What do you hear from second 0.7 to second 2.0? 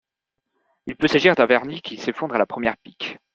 Il peut s'agir d'un vernis qui